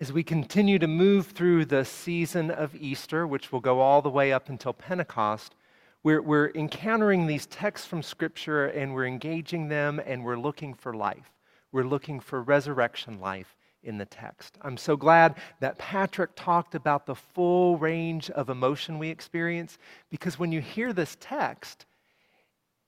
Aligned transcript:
As 0.00 0.12
we 0.12 0.22
continue 0.22 0.78
to 0.78 0.86
move 0.86 1.26
through 1.26 1.64
the 1.64 1.84
season 1.84 2.52
of 2.52 2.76
Easter, 2.76 3.26
which 3.26 3.50
will 3.50 3.58
go 3.58 3.80
all 3.80 4.00
the 4.00 4.08
way 4.08 4.32
up 4.32 4.48
until 4.48 4.72
Pentecost, 4.72 5.56
we're, 6.04 6.22
we're 6.22 6.50
encountering 6.50 7.26
these 7.26 7.46
texts 7.46 7.84
from 7.84 8.04
Scripture 8.04 8.66
and 8.66 8.94
we're 8.94 9.06
engaging 9.06 9.66
them 9.66 10.00
and 10.06 10.24
we're 10.24 10.38
looking 10.38 10.72
for 10.72 10.94
life. 10.94 11.32
We're 11.72 11.82
looking 11.82 12.20
for 12.20 12.42
resurrection 12.42 13.18
life 13.18 13.56
in 13.82 13.98
the 13.98 14.04
text. 14.04 14.56
I'm 14.62 14.76
so 14.76 14.96
glad 14.96 15.34
that 15.58 15.78
Patrick 15.78 16.30
talked 16.36 16.76
about 16.76 17.04
the 17.04 17.16
full 17.16 17.76
range 17.76 18.30
of 18.30 18.50
emotion 18.50 19.00
we 19.00 19.08
experience 19.08 19.78
because 20.10 20.38
when 20.38 20.52
you 20.52 20.60
hear 20.60 20.92
this 20.92 21.16
text, 21.18 21.86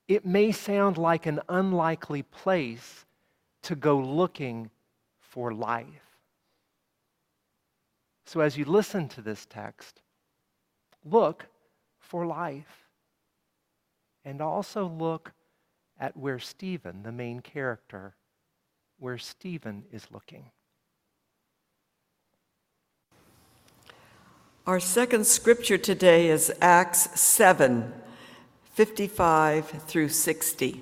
it 0.06 0.24
may 0.24 0.52
sound 0.52 0.96
like 0.96 1.26
an 1.26 1.40
unlikely 1.48 2.22
place 2.22 3.04
to 3.62 3.74
go 3.74 3.98
looking 3.98 4.70
for 5.18 5.52
life. 5.52 6.09
So 8.30 8.38
as 8.38 8.56
you 8.56 8.64
listen 8.64 9.08
to 9.08 9.22
this 9.22 9.44
text, 9.44 10.02
look 11.04 11.46
for 11.98 12.24
life. 12.24 12.86
And 14.24 14.40
also 14.40 14.86
look 14.86 15.32
at 15.98 16.16
where 16.16 16.38
Stephen, 16.38 17.02
the 17.02 17.10
main 17.10 17.40
character, 17.40 18.14
where 19.00 19.18
Stephen 19.18 19.82
is 19.90 20.06
looking. 20.12 20.44
Our 24.64 24.78
second 24.78 25.26
scripture 25.26 25.78
today 25.78 26.28
is 26.28 26.52
Acts 26.60 27.20
7 27.20 27.92
55 28.74 29.66
through 29.88 30.10
60. 30.10 30.80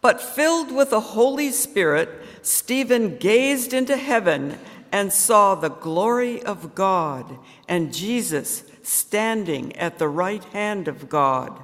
But 0.00 0.20
filled 0.20 0.70
with 0.70 0.90
the 0.90 1.00
Holy 1.00 1.50
Spirit, 1.50 2.10
Stephen 2.42 3.16
gazed 3.16 3.72
into 3.72 3.96
heaven 3.96 4.56
and 4.92 5.12
saw 5.12 5.54
the 5.54 5.70
glory 5.70 6.42
of 6.42 6.74
God 6.74 7.38
and 7.66 7.92
Jesus 7.92 8.62
standing 8.82 9.74
at 9.76 9.98
the 9.98 10.08
right 10.08 10.44
hand 10.44 10.86
of 10.86 11.08
God. 11.08 11.58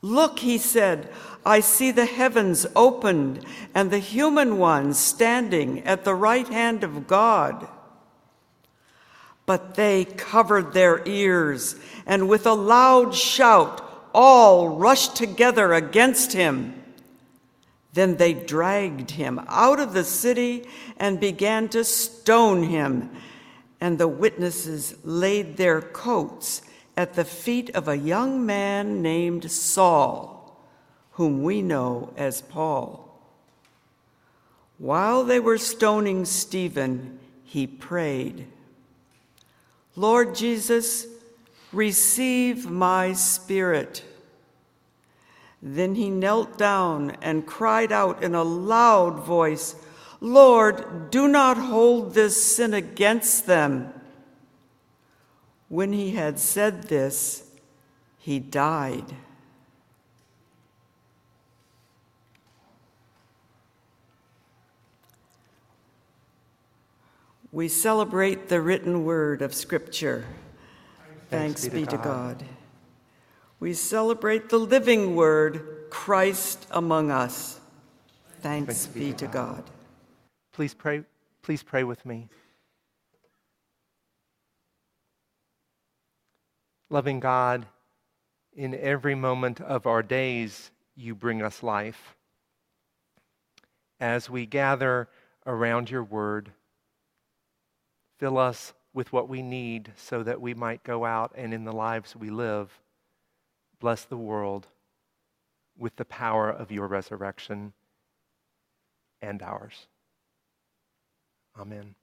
Look, 0.00 0.38
he 0.38 0.56
said, 0.56 1.10
I 1.44 1.60
see 1.60 1.90
the 1.90 2.06
heavens 2.06 2.66
opened 2.74 3.44
and 3.74 3.90
the 3.90 3.98
human 3.98 4.56
one 4.56 4.94
standing 4.94 5.80
at 5.80 6.04
the 6.04 6.14
right 6.14 6.48
hand 6.48 6.84
of 6.84 7.06
God. 7.06 7.68
But 9.44 9.74
they 9.74 10.04
covered 10.04 10.72
their 10.72 11.06
ears, 11.08 11.74
and 12.06 12.28
with 12.28 12.46
a 12.46 12.52
loud 12.52 13.14
shout, 13.14 14.08
all 14.14 14.68
rushed 14.68 15.16
together 15.16 15.72
against 15.72 16.32
him. 16.32 16.79
Then 17.92 18.16
they 18.16 18.34
dragged 18.34 19.12
him 19.12 19.40
out 19.48 19.80
of 19.80 19.92
the 19.92 20.04
city 20.04 20.68
and 20.96 21.18
began 21.18 21.68
to 21.70 21.84
stone 21.84 22.64
him. 22.64 23.10
And 23.80 23.98
the 23.98 24.08
witnesses 24.08 24.94
laid 25.04 25.56
their 25.56 25.80
coats 25.80 26.62
at 26.96 27.14
the 27.14 27.24
feet 27.24 27.70
of 27.70 27.88
a 27.88 27.96
young 27.96 28.44
man 28.44 29.02
named 29.02 29.50
Saul, 29.50 30.60
whom 31.12 31.42
we 31.42 31.62
know 31.62 32.12
as 32.16 32.42
Paul. 32.42 33.06
While 34.78 35.24
they 35.24 35.40
were 35.40 35.58
stoning 35.58 36.24
Stephen, 36.24 37.18
he 37.44 37.66
prayed, 37.66 38.46
Lord 39.96 40.34
Jesus, 40.34 41.06
receive 41.72 42.70
my 42.70 43.12
spirit. 43.12 44.04
Then 45.62 45.94
he 45.94 46.08
knelt 46.08 46.56
down 46.56 47.16
and 47.20 47.46
cried 47.46 47.92
out 47.92 48.22
in 48.22 48.34
a 48.34 48.42
loud 48.42 49.20
voice, 49.20 49.76
Lord, 50.20 51.10
do 51.10 51.28
not 51.28 51.56
hold 51.56 52.14
this 52.14 52.42
sin 52.42 52.74
against 52.74 53.46
them. 53.46 53.92
When 55.68 55.92
he 55.92 56.12
had 56.12 56.38
said 56.38 56.84
this, 56.84 57.48
he 58.18 58.38
died. 58.38 59.14
We 67.52 67.68
celebrate 67.68 68.48
the 68.48 68.60
written 68.60 69.04
word 69.04 69.42
of 69.42 69.54
Scripture. 69.54 70.24
Thanks, 71.30 71.62
Thanks 71.62 71.74
be, 71.74 71.84
to, 71.86 71.96
God. 71.96 72.38
God. 72.38 72.44
We 73.60 73.74
celebrate 73.74 74.48
the 74.48 74.58
living 74.58 75.14
word, 75.14 75.90
Christ 75.90 76.66
among 76.70 77.10
us. 77.10 77.60
Thanks, 78.40 78.86
Thanks 78.86 78.86
be, 78.86 79.12
to 79.12 79.26
God. 79.26 79.56
God. 79.56 79.64
Please 80.54 80.72
pray, 80.72 81.04
please 81.42 81.62
pray 81.62 81.84
with 81.84 82.06
me. 82.06 82.28
Loving 86.88 87.20
God, 87.20 87.66
in 88.54 88.74
every 88.74 89.14
moment 89.14 89.60
of 89.60 89.86
our 89.86 90.02
days, 90.02 90.70
you 90.96 91.14
bring 91.14 91.42
us 91.42 91.62
life. 91.62 92.16
As 94.00 94.30
we 94.30 94.46
gather 94.46 95.06
around 95.46 95.90
your 95.90 96.02
word, 96.02 96.50
fill 98.18 98.38
us 98.38 98.72
with 98.94 99.12
what 99.12 99.28
we 99.28 99.42
need 99.42 99.92
so 99.96 100.22
that 100.22 100.40
we 100.40 100.54
might 100.54 100.82
go 100.82 101.04
out 101.04 101.32
and 101.34 101.52
in 101.52 101.64
the 101.64 101.72
lives 101.72 102.16
we 102.16 102.30
live 102.30 102.80
bless 103.80 104.04
the 104.04 104.16
world 104.16 104.66
with 105.76 105.96
the 105.96 106.04
power 106.04 106.50
of 106.50 106.70
your 106.70 106.86
resurrection 106.86 107.72
and 109.22 109.42
ours. 109.42 109.86
Amen. 111.58 111.94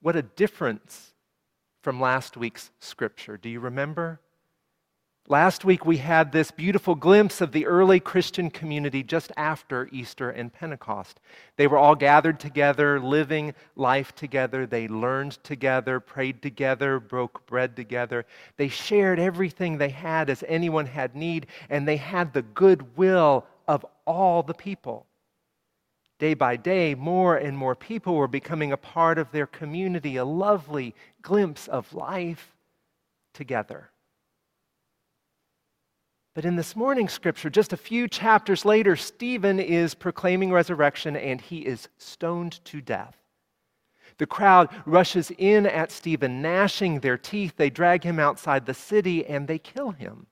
What 0.00 0.16
a 0.16 0.22
difference 0.22 1.12
from 1.82 2.00
last 2.00 2.36
week's 2.36 2.70
scripture. 2.80 3.36
Do 3.36 3.48
you 3.48 3.60
remember? 3.60 4.20
Last 5.28 5.64
week 5.64 5.84
we 5.84 5.96
had 5.96 6.30
this 6.30 6.52
beautiful 6.52 6.94
glimpse 6.94 7.40
of 7.40 7.50
the 7.50 7.66
early 7.66 7.98
Christian 7.98 8.48
community 8.48 9.02
just 9.02 9.32
after 9.36 9.88
Easter 9.90 10.30
and 10.30 10.52
Pentecost. 10.52 11.18
They 11.56 11.66
were 11.66 11.78
all 11.78 11.96
gathered 11.96 12.38
together, 12.38 13.00
living 13.00 13.52
life 13.74 14.14
together. 14.14 14.66
They 14.66 14.86
learned 14.86 15.42
together, 15.42 15.98
prayed 15.98 16.42
together, 16.42 17.00
broke 17.00 17.44
bread 17.46 17.74
together. 17.74 18.24
They 18.56 18.68
shared 18.68 19.18
everything 19.18 19.78
they 19.78 19.88
had 19.88 20.30
as 20.30 20.44
anyone 20.46 20.86
had 20.86 21.16
need, 21.16 21.48
and 21.68 21.88
they 21.88 21.96
had 21.96 22.32
the 22.32 22.42
goodwill 22.42 23.46
of 23.66 23.84
all 24.06 24.44
the 24.44 24.54
people. 24.54 25.06
Day 26.20 26.34
by 26.34 26.54
day, 26.54 26.94
more 26.94 27.36
and 27.36 27.58
more 27.58 27.74
people 27.74 28.14
were 28.14 28.28
becoming 28.28 28.70
a 28.70 28.76
part 28.76 29.18
of 29.18 29.32
their 29.32 29.48
community, 29.48 30.18
a 30.18 30.24
lovely 30.24 30.94
glimpse 31.20 31.66
of 31.66 31.92
life 31.92 32.54
together. 33.34 33.90
But 36.36 36.44
in 36.44 36.54
this 36.54 36.76
morning's 36.76 37.14
scripture, 37.14 37.48
just 37.48 37.72
a 37.72 37.78
few 37.78 38.08
chapters 38.08 38.66
later, 38.66 38.94
Stephen 38.94 39.58
is 39.58 39.94
proclaiming 39.94 40.52
resurrection 40.52 41.16
and 41.16 41.40
he 41.40 41.60
is 41.60 41.88
stoned 41.96 42.62
to 42.66 42.82
death. 42.82 43.16
The 44.18 44.26
crowd 44.26 44.68
rushes 44.84 45.32
in 45.38 45.64
at 45.64 45.90
Stephen, 45.90 46.42
gnashing 46.42 47.00
their 47.00 47.16
teeth. 47.16 47.54
They 47.56 47.70
drag 47.70 48.04
him 48.04 48.20
outside 48.20 48.66
the 48.66 48.74
city 48.74 49.24
and 49.24 49.48
they 49.48 49.58
kill 49.58 49.92
him. 49.92 50.26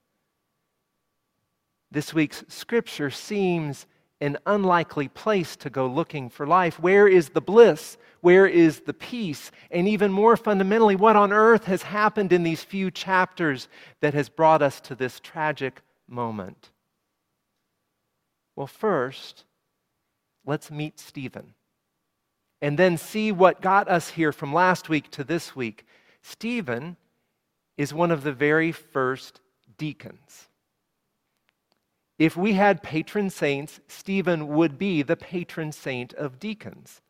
This 1.91 2.13
week's 2.13 2.45
scripture 2.49 3.09
seems 3.09 3.87
an 4.21 4.37
unlikely 4.45 5.09
place 5.09 5.57
to 5.57 5.71
go 5.71 5.87
looking 5.87 6.29
for 6.29 6.47
life. 6.47 6.79
Where 6.79 7.09
is 7.09 7.31
the 7.31 7.41
bliss? 7.41 7.97
Where 8.21 8.47
is 8.47 8.81
the 8.81 8.93
peace? 8.93 9.51
And 9.71 9.89
even 9.89 10.13
more 10.13 10.37
fundamentally, 10.37 10.97
what 10.97 11.17
on 11.17 11.33
earth 11.33 11.65
has 11.65 11.83
happened 11.83 12.31
in 12.31 12.43
these 12.43 12.63
few 12.63 12.91
chapters 12.91 13.69
that 14.01 14.13
has 14.13 14.29
brought 14.29 14.61
us 14.61 14.83
to 14.83 14.95
this 14.95 15.19
tragic 15.19 15.81
moment? 16.09 16.71
Well, 18.57 18.67
first, 18.67 19.45
let's 20.47 20.71
meet 20.71 20.99
Stephen 21.01 21.55
and 22.63 22.79
then 22.79 22.97
see 22.97 23.33
what 23.33 23.61
got 23.61 23.89
us 23.89 24.11
here 24.11 24.33
from 24.33 24.53
last 24.53 24.89
week 24.89 25.11
to 25.11 25.25
this 25.25 25.55
week. 25.55 25.87
Stephen 26.23 26.97
is 27.77 27.93
one 27.93 28.11
of 28.11 28.23
the 28.23 28.33
very 28.33 28.73
first 28.73 29.41
deacons. 29.77 30.49
If 32.19 32.37
we 32.37 32.53
had 32.53 32.83
patron 32.83 33.29
saints, 33.29 33.81
Stephen 33.89 34.49
would 34.49 34.79
be 34.79 35.03
the 35.03 35.17
patron 35.17 35.73
saint 35.73 36.15
of 36.15 36.39
deacons. 36.39 37.01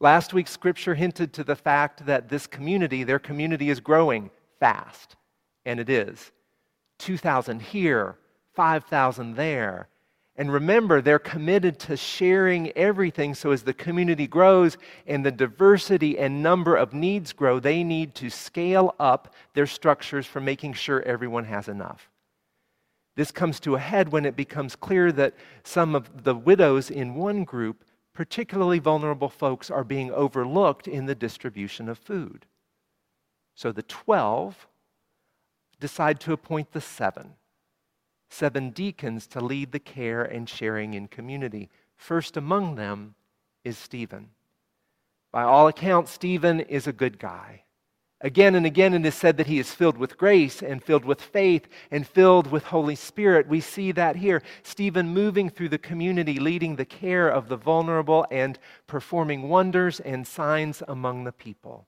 Last 0.00 0.32
week's 0.32 0.52
scripture 0.52 0.94
hinted 0.94 1.32
to 1.34 1.44
the 1.44 1.56
fact 1.56 2.06
that 2.06 2.28
this 2.28 2.46
community, 2.46 3.02
their 3.02 3.18
community, 3.18 3.68
is 3.68 3.80
growing 3.80 4.30
fast, 4.60 5.16
and 5.66 5.80
it 5.80 5.90
is. 5.90 6.30
2,000 7.00 7.60
here, 7.60 8.16
5,000 8.58 9.36
there. 9.36 9.86
And 10.34 10.52
remember, 10.52 11.00
they're 11.00 11.20
committed 11.20 11.78
to 11.78 11.96
sharing 11.96 12.72
everything. 12.72 13.36
So 13.36 13.52
as 13.52 13.62
the 13.62 13.72
community 13.72 14.26
grows 14.26 14.76
and 15.06 15.24
the 15.24 15.30
diversity 15.30 16.18
and 16.18 16.42
number 16.42 16.74
of 16.74 16.92
needs 16.92 17.32
grow, 17.32 17.60
they 17.60 17.84
need 17.84 18.16
to 18.16 18.30
scale 18.30 18.96
up 18.98 19.32
their 19.54 19.68
structures 19.68 20.26
for 20.26 20.40
making 20.40 20.72
sure 20.72 21.02
everyone 21.02 21.44
has 21.44 21.68
enough. 21.68 22.10
This 23.14 23.30
comes 23.30 23.60
to 23.60 23.76
a 23.76 23.78
head 23.78 24.10
when 24.10 24.24
it 24.24 24.34
becomes 24.34 24.74
clear 24.74 25.12
that 25.12 25.34
some 25.62 25.94
of 25.94 26.24
the 26.24 26.34
widows 26.34 26.90
in 26.90 27.14
one 27.14 27.44
group 27.44 27.84
particularly 28.12 28.80
vulnerable 28.80 29.28
folks 29.28 29.70
are 29.70 29.84
being 29.84 30.10
overlooked 30.10 30.88
in 30.88 31.06
the 31.06 31.14
distribution 31.14 31.88
of 31.88 31.96
food. 31.96 32.44
So 33.54 33.70
the 33.70 33.84
12 33.84 34.66
decide 35.78 36.18
to 36.22 36.32
appoint 36.32 36.72
the 36.72 36.80
seven, 36.80 37.34
seven 38.28 38.70
deacons 38.70 39.26
to 39.28 39.40
lead 39.40 39.72
the 39.72 39.78
care 39.78 40.22
and 40.22 40.48
sharing 40.48 40.94
in 40.94 41.08
community. 41.08 41.68
First 41.96 42.36
among 42.36 42.74
them 42.74 43.14
is 43.64 43.78
Stephen. 43.78 44.30
By 45.32 45.42
all 45.42 45.68
accounts, 45.68 46.10
Stephen 46.12 46.60
is 46.60 46.86
a 46.86 46.92
good 46.92 47.18
guy. 47.18 47.64
Again 48.20 48.56
and 48.56 48.66
again, 48.66 48.94
it 48.94 49.06
is 49.06 49.14
said 49.14 49.36
that 49.36 49.46
he 49.46 49.60
is 49.60 49.72
filled 49.72 49.96
with 49.96 50.18
grace 50.18 50.60
and 50.60 50.82
filled 50.82 51.04
with 51.04 51.22
faith 51.22 51.68
and 51.92 52.04
filled 52.04 52.50
with 52.50 52.64
Holy 52.64 52.96
Spirit. 52.96 53.46
We 53.46 53.60
see 53.60 53.92
that 53.92 54.16
here. 54.16 54.42
Stephen 54.64 55.10
moving 55.10 55.48
through 55.48 55.68
the 55.68 55.78
community, 55.78 56.40
leading 56.40 56.74
the 56.74 56.84
care 56.84 57.28
of 57.28 57.48
the 57.48 57.56
vulnerable 57.56 58.26
and 58.30 58.58
performing 58.88 59.48
wonders 59.48 60.00
and 60.00 60.26
signs 60.26 60.82
among 60.88 61.24
the 61.24 61.32
people. 61.32 61.86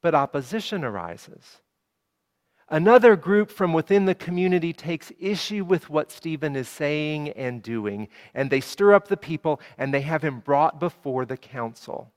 But 0.00 0.14
opposition 0.14 0.82
arises. 0.82 1.60
Another 2.68 3.14
group 3.14 3.50
from 3.50 3.72
within 3.72 4.06
the 4.06 4.14
community 4.14 4.72
takes 4.72 5.12
issue 5.20 5.64
with 5.64 5.90
what 5.90 6.10
Stephen 6.10 6.56
is 6.56 6.68
saying 6.68 7.28
and 7.30 7.62
doing, 7.62 8.08
and 8.32 8.48
they 8.48 8.60
stir 8.60 8.94
up 8.94 9.08
the 9.08 9.16
people 9.16 9.60
and 9.76 9.92
they 9.92 10.00
have 10.00 10.22
him 10.22 10.40
brought 10.40 10.80
before 10.80 11.26
the 11.26 11.36
council. 11.36 12.12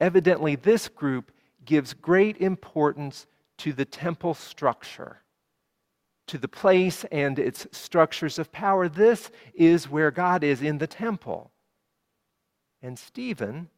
Evidently, 0.00 0.54
this 0.54 0.88
group 0.88 1.32
gives 1.64 1.94
great 1.94 2.36
importance 2.38 3.26
to 3.58 3.72
the 3.72 3.84
temple 3.84 4.34
structure, 4.34 5.22
to 6.26 6.38
the 6.38 6.48
place 6.48 7.04
and 7.10 7.38
its 7.38 7.66
structures 7.72 8.38
of 8.38 8.52
power. 8.52 8.88
This 8.88 9.30
is 9.54 9.88
where 9.88 10.10
God 10.10 10.44
is 10.44 10.62
in 10.62 10.78
the 10.78 10.86
temple. 10.86 11.50
And 12.82 12.98
Stephen, 12.98 13.68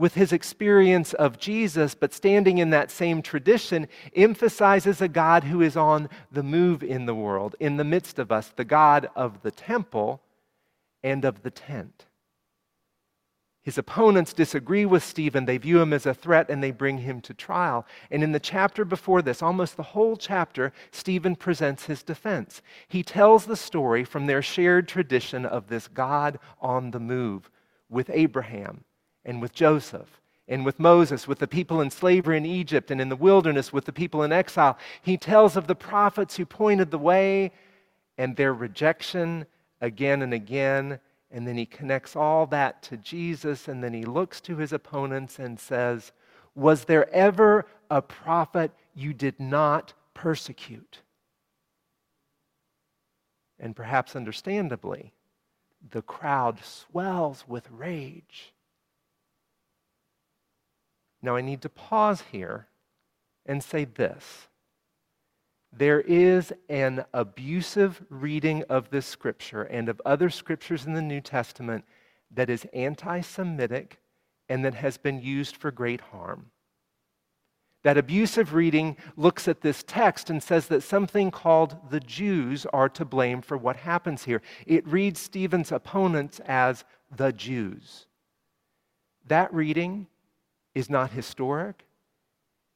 with 0.00 0.14
his 0.14 0.32
experience 0.32 1.12
of 1.12 1.38
Jesus, 1.38 1.94
but 1.94 2.14
standing 2.14 2.56
in 2.56 2.70
that 2.70 2.90
same 2.90 3.20
tradition, 3.20 3.86
emphasizes 4.16 5.02
a 5.02 5.08
God 5.08 5.44
who 5.44 5.60
is 5.60 5.76
on 5.76 6.08
the 6.32 6.42
move 6.42 6.82
in 6.82 7.04
the 7.04 7.14
world, 7.14 7.54
in 7.60 7.76
the 7.76 7.84
midst 7.84 8.18
of 8.18 8.32
us, 8.32 8.48
the 8.56 8.64
God 8.64 9.10
of 9.14 9.42
the 9.42 9.50
temple 9.50 10.22
and 11.04 11.26
of 11.26 11.42
the 11.42 11.50
tent. 11.50 12.06
His 13.62 13.76
opponents 13.76 14.32
disagree 14.32 14.86
with 14.86 15.04
Stephen. 15.04 15.44
They 15.44 15.58
view 15.58 15.80
him 15.80 15.92
as 15.92 16.06
a 16.06 16.14
threat 16.14 16.48
and 16.48 16.62
they 16.62 16.70
bring 16.70 16.96
him 16.96 17.20
to 17.20 17.34
trial. 17.34 17.86
And 18.10 18.24
in 18.24 18.32
the 18.32 18.40
chapter 18.40 18.86
before 18.86 19.20
this, 19.20 19.42
almost 19.42 19.76
the 19.76 19.82
whole 19.82 20.16
chapter, 20.16 20.72
Stephen 20.92 21.36
presents 21.36 21.84
his 21.84 22.02
defense. 22.02 22.62
He 22.88 23.02
tells 23.02 23.44
the 23.44 23.56
story 23.56 24.04
from 24.04 24.24
their 24.24 24.40
shared 24.40 24.88
tradition 24.88 25.44
of 25.44 25.68
this 25.68 25.88
God 25.88 26.38
on 26.58 26.90
the 26.90 27.00
move 27.00 27.50
with 27.90 28.08
Abraham 28.08 28.84
and 29.24 29.40
with 29.40 29.52
Joseph 29.52 30.20
and 30.48 30.64
with 30.64 30.80
Moses, 30.80 31.28
with 31.28 31.38
the 31.38 31.46
people 31.46 31.80
in 31.80 31.90
slavery 31.90 32.36
in 32.36 32.46
Egypt 32.46 32.90
and 32.90 33.00
in 33.00 33.08
the 33.08 33.16
wilderness, 33.16 33.72
with 33.72 33.84
the 33.84 33.92
people 33.92 34.22
in 34.22 34.32
exile. 34.32 34.76
He 35.02 35.16
tells 35.16 35.56
of 35.56 35.66
the 35.66 35.74
prophets 35.74 36.36
who 36.36 36.44
pointed 36.44 36.90
the 36.90 36.98
way 36.98 37.52
and 38.18 38.36
their 38.36 38.52
rejection 38.52 39.46
again 39.80 40.22
and 40.22 40.34
again 40.34 40.98
and 41.30 41.46
then 41.46 41.56
he 41.56 41.66
connects 41.66 42.16
all 42.16 42.46
that 42.46 42.82
to 42.84 42.96
Jesus, 42.96 43.68
and 43.68 43.84
then 43.84 43.94
he 43.94 44.04
looks 44.04 44.40
to 44.42 44.56
his 44.56 44.72
opponents 44.72 45.38
and 45.38 45.60
says, 45.60 46.12
Was 46.54 46.84
there 46.84 47.08
ever 47.10 47.66
a 47.88 48.02
prophet 48.02 48.72
you 48.94 49.14
did 49.14 49.38
not 49.38 49.92
persecute? 50.12 51.02
And 53.60 53.76
perhaps 53.76 54.16
understandably, 54.16 55.12
the 55.88 56.02
crowd 56.02 56.64
swells 56.64 57.44
with 57.46 57.70
rage. 57.70 58.52
Now, 61.22 61.36
I 61.36 61.40
need 61.40 61.62
to 61.62 61.68
pause 61.68 62.22
here 62.32 62.66
and 63.46 63.62
say 63.62 63.84
this 63.84 64.48
there 65.72 66.00
is 66.00 66.52
an 66.68 67.04
abusive 67.14 68.02
reading 68.08 68.64
of 68.68 68.90
this 68.90 69.06
scripture 69.06 69.62
and 69.62 69.88
of 69.88 70.02
other 70.04 70.28
scriptures 70.28 70.84
in 70.84 70.94
the 70.94 71.02
New 71.02 71.20
Testament 71.20 71.84
that 72.32 72.50
is 72.50 72.66
anti 72.72 73.20
Semitic 73.20 74.00
and 74.48 74.64
that 74.64 74.74
has 74.74 74.98
been 74.98 75.22
used 75.22 75.56
for 75.56 75.70
great 75.70 76.00
harm. 76.00 76.50
That 77.82 77.96
abusive 77.96 78.52
reading 78.52 78.96
looks 79.16 79.48
at 79.48 79.62
this 79.62 79.82
text 79.86 80.28
and 80.28 80.42
says 80.42 80.66
that 80.66 80.82
something 80.82 81.30
called 81.30 81.76
the 81.90 82.00
Jews 82.00 82.66
are 82.66 82.90
to 82.90 83.04
blame 83.04 83.40
for 83.40 83.56
what 83.56 83.76
happens 83.76 84.24
here. 84.24 84.42
It 84.66 84.86
reads 84.86 85.20
Stephen's 85.20 85.72
opponents 85.72 86.40
as 86.40 86.84
the 87.14 87.32
Jews. 87.32 88.06
That 89.26 89.54
reading 89.54 90.08
is 90.80 90.90
not 90.90 91.12
historic. 91.12 91.86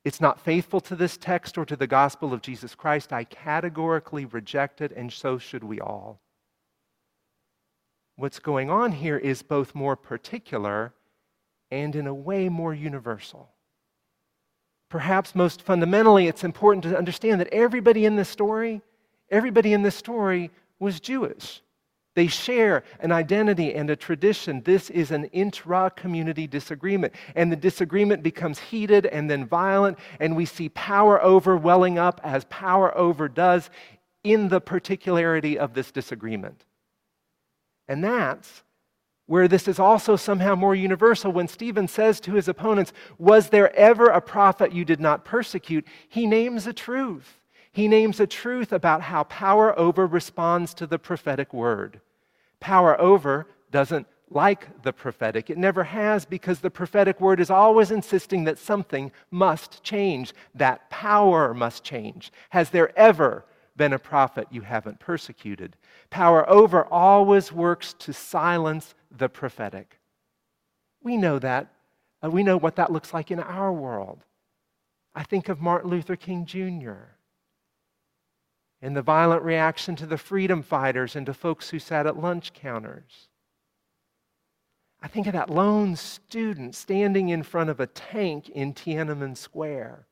It's 0.05 0.21
not 0.21 0.39
faithful 0.39 0.81
to 0.83 0.95
this 0.95 1.17
text 1.17 1.59
or 1.59 1.65
to 1.65 1.75
the 1.75 1.87
gospel 1.89 2.33
of 2.33 2.43
Jesus 2.43 2.75
Christ. 2.75 3.13
I 3.13 3.25
categorically 3.25 4.27
reject 4.27 4.81
it, 4.81 4.93
and 4.93 5.13
so 5.13 5.39
should 5.39 5.65
we 5.65 5.81
all. 5.81 6.21
What's 8.17 8.39
going 8.39 8.71
on 8.71 8.93
here 8.93 9.17
is 9.17 9.43
both 9.43 9.75
more 9.75 9.97
particular 9.97 10.93
and, 11.71 11.97
in 11.97 12.07
a 12.07 12.15
way, 12.15 12.49
more 12.49 12.75
universal. 12.75 13.51
Perhaps 14.91 15.35
most 15.35 15.63
fundamentally, 15.63 16.29
it's 16.29 16.45
important 16.45 16.85
to 16.85 16.97
understand 16.97 17.41
that 17.41 17.53
everybody 17.53 18.05
in 18.05 18.15
this 18.15 18.29
story, 18.29 18.83
everybody 19.31 19.73
in 19.73 19.83
this 19.83 19.97
story 19.97 20.53
was 20.79 21.01
Jewish. 21.01 21.63
They 22.15 22.29
share 22.29 22.85
an 23.01 23.11
identity 23.11 23.75
and 23.75 23.91
a 23.91 23.97
tradition. 23.97 24.63
This 24.63 24.89
is 24.91 25.11
an 25.11 25.25
intra 25.27 25.91
community 25.91 26.47
disagreement. 26.47 27.13
And 27.35 27.51
the 27.51 27.57
disagreement 27.57 28.23
becomes 28.23 28.59
heated 28.59 29.07
and 29.07 29.29
then 29.29 29.47
violent, 29.47 29.99
and 30.21 30.37
we 30.37 30.45
see 30.45 30.69
power 30.69 31.21
over 31.23 31.57
welling 31.57 31.99
up 31.99 32.21
as 32.23 32.45
power 32.45 32.97
over 32.97 33.29
does 33.29 33.69
in 34.23 34.49
the 34.49 34.61
particularity 34.61 35.59
of 35.59 35.75
this 35.75 35.91
disagreement. 35.91 36.65
And 37.89 38.03
that's 38.03 38.63
where 39.27 39.49
this 39.49 39.67
is 39.67 39.79
also 39.79 40.17
somehow 40.17 40.55
more 40.55 40.75
universal. 40.75 41.33
When 41.33 41.49
Stephen 41.49 41.89
says 41.89 42.21
to 42.21 42.35
his 42.35 42.49
opponents, 42.49 42.93
Was 43.19 43.49
there 43.49 43.75
ever 43.75 44.07
a 44.07 44.21
prophet 44.21 44.73
you 44.73 44.85
did 44.85 45.01
not 45.01 45.25
persecute? 45.25 45.87
He 46.09 46.27
names 46.27 46.67
a 46.67 46.73
truth. 46.73 47.41
He 47.75 47.89
names 47.89 48.21
a 48.21 48.27
truth 48.29 48.73
about 48.73 49.03
how 49.03 49.25
power 49.25 49.77
over 49.77 50.07
responds 50.07 50.75
to 50.75 50.87
the 50.87 50.97
prophetic 50.97 51.53
word. 51.53 52.01
Power 52.61 52.99
over 53.01 53.49
doesn't 53.73 54.07
like 54.31 54.83
the 54.85 54.93
prophetic. 54.93 55.51
It 55.51 55.59
never 55.59 55.83
has 55.83 56.25
because 56.25 56.61
the 56.61 56.71
prophetic 56.71 57.21
word 57.21 57.41
is 57.41 57.51
always 57.51 57.91
insisting 57.91 58.45
that 58.45 58.61
something 58.61 59.11
must 59.33 59.83
change, 59.83 60.35
that 60.55 60.89
power 60.89 61.53
must 61.53 61.83
change. 61.83 62.31
Has 62.51 62.71
there 62.71 62.97
ever 62.97 63.45
been 63.77 63.93
a 63.93 63.99
prophet 63.99 64.47
you 64.53 64.61
haven't 64.61 65.01
persecuted? 65.01 65.77
Power 66.11 66.49
over 66.49 66.85
always 66.85 67.51
works 67.51 67.93
to 67.95 68.13
silence 68.13 68.95
the 69.11 69.29
prophetic. 69.29 69.99
We 71.03 71.17
know 71.17 71.41
that. 71.41 71.75
Uh, 72.25 72.31
we 72.31 72.45
know 72.45 72.57
what 72.57 72.77
that 72.77 72.93
looks 72.93 73.13
like 73.13 73.33
in 73.33 73.41
our 73.41 73.73
world. 73.73 74.23
I 75.13 75.25
think 75.25 75.49
of 75.49 75.61
Martin 75.61 75.91
Luther 75.91 76.15
King 76.15 76.47
Jr 76.47 77.14
and 78.85 78.95
the 78.95 79.01
violent 79.01 79.43
reaction 79.43 79.97
to 79.97 80.05
the 80.05 80.19
freedom 80.19 80.63
fighters 80.63 81.17
and 81.17 81.25
to 81.25 81.33
folks 81.33 81.71
who 81.71 81.79
sat 81.79 82.07
at 82.07 82.21
lunch 82.21 82.53
counters. 82.53 83.31
I 85.01 85.09
think 85.09 85.27
of 85.27 85.33
that 85.33 85.49
lone 85.49 85.97
student 85.97 86.75
standing 86.75 87.31
in 87.31 87.43
front 87.43 87.71
of 87.71 87.81
a 87.81 87.87
tank 87.87 88.51
in 88.51 88.75
Tiananmen 88.75 89.39
Square. 89.39 90.07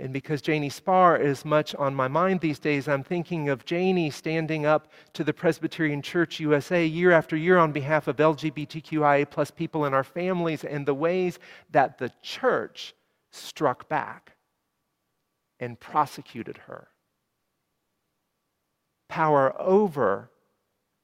And 0.00 0.12
because 0.12 0.42
Janie 0.42 0.70
Spahr 0.70 1.20
is 1.20 1.44
much 1.44 1.72
on 1.76 1.94
my 1.94 2.08
mind 2.08 2.40
these 2.40 2.58
days, 2.58 2.88
I'm 2.88 3.04
thinking 3.04 3.48
of 3.48 3.64
Janie 3.64 4.10
standing 4.10 4.66
up 4.66 4.90
to 5.12 5.22
the 5.22 5.32
Presbyterian 5.32 6.02
Church 6.02 6.40
USA 6.40 6.84
year 6.84 7.12
after 7.12 7.36
year 7.36 7.58
on 7.58 7.70
behalf 7.70 8.08
of 8.08 8.16
LGBTQIA 8.16 9.30
plus 9.30 9.52
people 9.52 9.84
in 9.84 9.94
our 9.94 10.02
families 10.02 10.64
and 10.64 10.84
the 10.84 10.94
ways 10.94 11.38
that 11.70 11.98
the 11.98 12.10
church 12.22 12.92
struck 13.30 13.88
back 13.88 14.31
and 15.62 15.78
prosecuted 15.78 16.58
her. 16.58 16.88
Power 19.08 19.54
over 19.60 20.28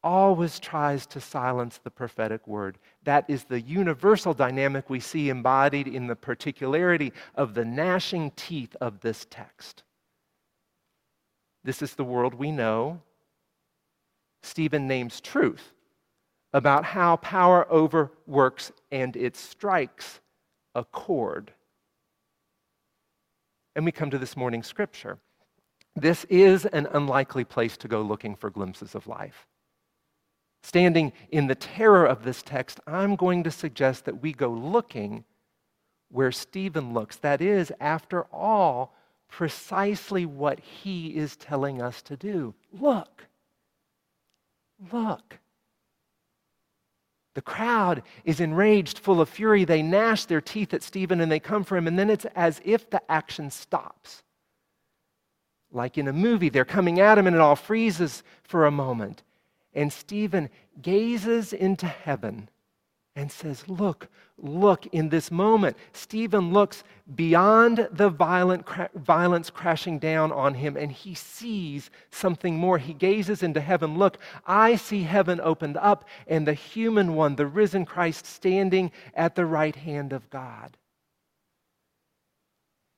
always 0.03 0.59
tries 0.59 1.07
to 1.07 1.21
silence 1.21 1.79
the 1.79 1.91
prophetic 1.91 2.45
word. 2.49 2.77
That 3.05 3.25
is 3.29 3.45
the 3.45 3.61
universal 3.61 4.35
dynamic 4.35 4.91
we 4.91 4.99
see 4.99 5.29
embodied 5.29 5.87
in 5.87 6.09
the 6.09 6.17
particularity 6.17 7.12
of 7.37 7.55
the 7.55 7.65
gnashing 7.65 8.33
teeth 8.33 8.75
of 8.81 8.99
this 9.00 9.27
text. 9.31 9.85
This 11.62 11.81
is 11.81 11.95
the 11.95 12.05
world 12.05 12.35
we 12.35 12.50
know. 12.50 13.00
Stephen 14.43 14.88
names 14.88 15.21
truth 15.21 15.73
about 16.53 16.85
how 16.85 17.15
power 17.17 17.71
over 17.71 18.11
works 18.27 18.73
and 18.91 19.15
it 19.15 19.37
strikes 19.37 20.19
a 20.75 20.85
chord 20.85 21.53
and 23.78 23.85
we 23.85 23.92
come 23.92 24.11
to 24.11 24.18
this 24.18 24.37
morning's 24.37 24.66
scripture. 24.66 25.18
This 25.94 26.25
is 26.25 26.66
an 26.66 26.88
unlikely 26.90 27.44
place 27.44 27.76
to 27.76 27.87
go 27.87 28.02
looking 28.02 28.35
for 28.35 28.50
glimpses 28.50 28.97
of 28.97 29.06
life. 29.06 29.47
Standing 30.64 31.12
in 31.30 31.47
the 31.47 31.54
terror 31.54 32.04
of 32.04 32.25
this 32.25 32.42
text, 32.42 32.80
I'm 32.88 33.14
going 33.14 33.44
to 33.44 33.52
suggest 33.52 34.04
that 34.06 34.20
we 34.20 34.32
go 34.32 34.49
looking 34.50 35.25
where 36.11 36.32
Stephen 36.32 36.92
looks. 36.92 37.18
That 37.18 37.40
is, 37.40 37.70
after 37.78 38.25
all, 38.32 38.97
precisely 39.28 40.26
what 40.26 40.58
he 40.58 41.16
is 41.16 41.37
telling 41.37 41.80
us 41.80 42.02
to 42.02 42.16
do. 42.16 42.56
Look. 42.73 43.28
Look. 44.92 45.38
The 47.38 47.42
crowd 47.42 48.02
is 48.25 48.40
enraged, 48.40 48.99
full 48.99 49.21
of 49.21 49.28
fury. 49.28 49.64
They 49.64 49.80
gnash 49.80 50.25
their 50.25 50.40
teeth 50.40 50.75
at 50.75 50.83
Stephen 50.83 51.21
and 51.21 51.30
they 51.30 51.38
come 51.38 51.62
for 51.62 51.76
him, 51.76 51.87
and 51.87 51.97
then 51.97 52.11
it's 52.11 52.25
as 52.35 52.61
if 52.64 52.90
the 52.90 53.00
action 53.09 53.52
stops. 53.52 54.25
Like 55.71 55.97
in 55.97 56.09
a 56.09 56.12
movie, 56.12 56.49
they're 56.49 56.64
coming 56.64 56.99
at 56.99 57.16
him 57.16 57.28
and 57.28 57.37
it 57.37 57.40
all 57.40 57.54
freezes 57.54 58.25
for 58.42 58.66
a 58.66 58.73
moment. 58.73 59.23
And 59.73 59.92
Stephen 59.92 60.50
gazes 60.83 61.52
into 61.52 61.87
heaven 61.87 62.49
and 63.19 63.33
says, 63.33 63.69
Look, 63.69 64.09
look, 64.39 64.87
in 64.87 65.09
this 65.09 65.29
moment, 65.33 65.77
Stephen 65.93 66.53
looks 66.53 66.85
beyond 67.17 67.89
the 67.91 68.09
violent 68.09 68.65
cra- 68.65 68.91
violence 68.95 69.51
crashing 69.51 69.99
down 69.99 70.31
on 70.31 70.55
him 70.55 70.77
and 70.77 70.93
he 70.93 71.15
sees 71.15 71.91
something 72.13 72.57
more. 72.57 72.79
He 72.79 72.95
gazes 72.95 73.43
into 73.43 73.61
heaven. 73.61 73.99
Look, 73.99 74.19
I 74.47 74.77
see 74.77 75.03
heaven 75.03 75.41
opened 75.43 75.77
up 75.79 76.05
and 76.29 76.47
the 76.47 76.55
human 76.55 77.17
one, 77.17 77.35
the 77.35 77.47
risen 77.47 77.85
Christ, 77.85 78.25
standing 78.25 78.93
at 79.15 79.35
the 79.35 79.47
right 79.47 79.75
hand 79.75 80.13
of 80.13 80.31
God. 80.31 80.77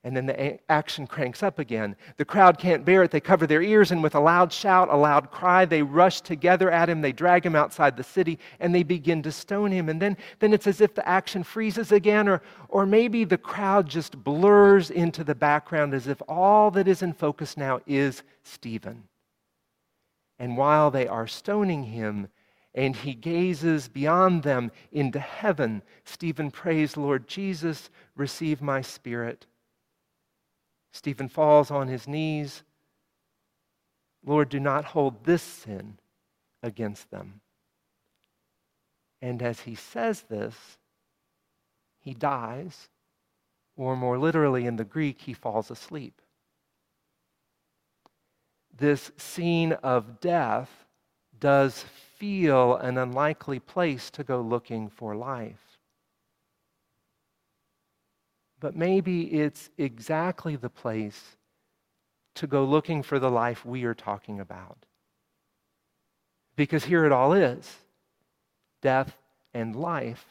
And 0.02 0.16
then 0.16 0.24
the 0.24 0.58
action 0.70 1.06
cranks 1.06 1.42
up 1.42 1.58
again. 1.58 1.94
The 2.16 2.24
crowd 2.24 2.58
can't 2.58 2.86
bear 2.86 3.02
it. 3.02 3.10
They 3.10 3.20
cover 3.20 3.46
their 3.46 3.60
ears, 3.60 3.90
and 3.90 4.02
with 4.02 4.14
a 4.14 4.20
loud 4.20 4.50
shout, 4.50 4.88
a 4.90 4.96
loud 4.96 5.30
cry, 5.30 5.66
they 5.66 5.82
rush 5.82 6.22
together 6.22 6.70
at 6.70 6.88
him. 6.88 7.02
They 7.02 7.12
drag 7.12 7.44
him 7.44 7.54
outside 7.54 7.98
the 7.98 8.02
city, 8.02 8.38
and 8.60 8.74
they 8.74 8.82
begin 8.82 9.22
to 9.24 9.32
stone 9.32 9.70
him. 9.70 9.90
And 9.90 10.00
then, 10.00 10.16
then 10.38 10.54
it's 10.54 10.66
as 10.66 10.80
if 10.80 10.94
the 10.94 11.06
action 11.06 11.42
freezes 11.42 11.92
again, 11.92 12.28
or, 12.28 12.40
or 12.70 12.86
maybe 12.86 13.24
the 13.24 13.36
crowd 13.36 13.86
just 13.90 14.24
blurs 14.24 14.90
into 14.90 15.22
the 15.22 15.34
background 15.34 15.92
as 15.92 16.06
if 16.06 16.22
all 16.26 16.70
that 16.70 16.88
is 16.88 17.02
in 17.02 17.12
focus 17.12 17.58
now 17.58 17.80
is 17.86 18.22
Stephen. 18.42 19.04
And 20.38 20.56
while 20.56 20.90
they 20.90 21.08
are 21.08 21.26
stoning 21.26 21.82
him, 21.82 22.28
and 22.74 22.96
he 22.96 23.12
gazes 23.12 23.88
beyond 23.88 24.44
them 24.44 24.70
into 24.92 25.18
heaven, 25.18 25.82
Stephen 26.04 26.50
prays, 26.50 26.96
Lord 26.96 27.28
Jesus, 27.28 27.90
receive 28.16 28.62
my 28.62 28.80
spirit. 28.80 29.44
Stephen 30.92 31.28
falls 31.28 31.70
on 31.70 31.88
his 31.88 32.08
knees. 32.08 32.62
Lord, 34.24 34.48
do 34.48 34.60
not 34.60 34.86
hold 34.86 35.24
this 35.24 35.42
sin 35.42 35.98
against 36.62 37.10
them. 37.10 37.40
And 39.22 39.42
as 39.42 39.60
he 39.60 39.74
says 39.74 40.22
this, 40.22 40.78
he 42.00 42.14
dies, 42.14 42.88
or 43.76 43.96
more 43.96 44.18
literally 44.18 44.66
in 44.66 44.76
the 44.76 44.84
Greek, 44.84 45.22
he 45.22 45.34
falls 45.34 45.70
asleep. 45.70 46.20
This 48.76 49.12
scene 49.16 49.72
of 49.72 50.20
death 50.20 50.86
does 51.38 51.84
feel 52.16 52.76
an 52.76 52.98
unlikely 52.98 53.60
place 53.60 54.10
to 54.10 54.24
go 54.24 54.40
looking 54.40 54.88
for 54.88 55.14
life 55.14 55.69
but 58.60 58.76
maybe 58.76 59.22
it's 59.40 59.70
exactly 59.78 60.54
the 60.54 60.68
place 60.68 61.36
to 62.34 62.46
go 62.46 62.64
looking 62.64 63.02
for 63.02 63.18
the 63.18 63.30
life 63.30 63.64
we 63.64 63.84
are 63.84 63.94
talking 63.94 64.38
about. 64.38 64.84
Because 66.56 66.84
here 66.84 67.04
it 67.04 67.12
all 67.12 67.32
is 67.32 67.76
death 68.82 69.16
and 69.52 69.74
life 69.74 70.26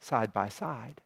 side 0.00 0.32
by 0.32 0.48
side. 0.48 1.00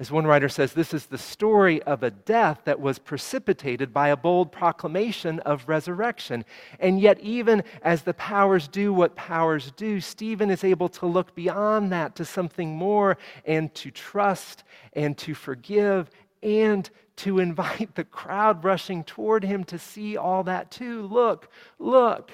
As 0.00 0.10
one 0.10 0.26
writer 0.26 0.48
says, 0.48 0.72
this 0.72 0.94
is 0.94 1.04
the 1.04 1.18
story 1.18 1.82
of 1.82 2.02
a 2.02 2.10
death 2.10 2.62
that 2.64 2.80
was 2.80 2.98
precipitated 2.98 3.92
by 3.92 4.08
a 4.08 4.16
bold 4.16 4.50
proclamation 4.50 5.40
of 5.40 5.68
resurrection. 5.68 6.46
And 6.78 6.98
yet, 6.98 7.20
even 7.20 7.62
as 7.82 8.00
the 8.00 8.14
powers 8.14 8.66
do 8.66 8.94
what 8.94 9.14
powers 9.14 9.72
do, 9.76 10.00
Stephen 10.00 10.50
is 10.50 10.64
able 10.64 10.88
to 10.88 11.04
look 11.04 11.34
beyond 11.34 11.92
that 11.92 12.14
to 12.14 12.24
something 12.24 12.74
more 12.74 13.18
and 13.44 13.74
to 13.74 13.90
trust 13.90 14.64
and 14.94 15.18
to 15.18 15.34
forgive 15.34 16.08
and 16.42 16.88
to 17.16 17.38
invite 17.38 17.94
the 17.94 18.04
crowd 18.04 18.64
rushing 18.64 19.04
toward 19.04 19.44
him 19.44 19.64
to 19.64 19.78
see 19.78 20.16
all 20.16 20.44
that 20.44 20.70
too. 20.70 21.02
Look, 21.02 21.50
look. 21.78 22.30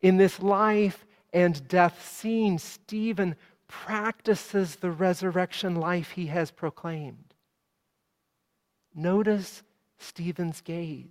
In 0.00 0.18
this 0.18 0.40
life 0.40 1.04
and 1.32 1.66
death 1.66 2.08
scene, 2.08 2.58
Stephen 2.58 3.34
practices 3.72 4.76
the 4.76 4.90
resurrection 4.90 5.74
life 5.74 6.10
he 6.10 6.26
has 6.26 6.50
proclaimed. 6.50 7.34
Notice 8.94 9.62
Stephen's 9.98 10.60
gaze. 10.60 11.06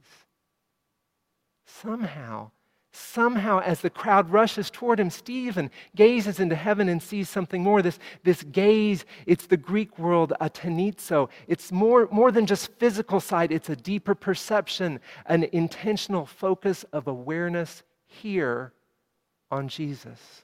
Somehow, 1.66 2.52
somehow, 2.92 3.62
as 3.62 3.82
the 3.82 3.90
crowd 3.90 4.30
rushes 4.30 4.70
toward 4.70 5.00
him, 5.00 5.10
Stephen 5.10 5.72
gazes 5.96 6.40
into 6.40 6.56
heaven 6.56 6.88
and 6.88 7.02
sees 7.02 7.30
something 7.30 7.64
more. 7.64 7.82
This, 7.82 7.98
this 8.24 8.44
gaze, 8.44 9.06
it's 9.26 9.48
the 9.48 9.58
Greek 9.58 9.98
word 9.98 10.32
atenizo. 10.40 11.30
It's 11.48 11.72
more, 11.72 12.08
more 12.12 12.32
than 12.32 12.46
just 12.46 12.72
physical 12.78 13.20
sight, 13.20 13.52
it's 13.52 13.70
a 13.70 13.76
deeper 13.76 14.14
perception, 14.14 15.00
an 15.26 15.46
intentional 15.52 16.28
focus 16.28 16.84
of 16.94 17.08
awareness 17.08 17.82
here 18.06 18.72
on 19.50 19.68
Jesus. 19.68 20.44